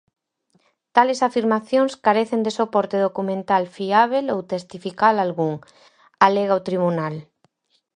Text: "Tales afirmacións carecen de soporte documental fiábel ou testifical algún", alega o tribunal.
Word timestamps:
"Tales 0.95 1.19
afirmacións 1.29 1.91
carecen 2.05 2.41
de 2.45 2.51
soporte 2.59 2.97
documental 3.07 3.63
fiábel 3.75 4.25
ou 4.35 4.39
testifical 4.53 5.15
algún", 5.25 5.53
alega 6.25 6.59
o 6.59 6.65
tribunal. 6.67 7.15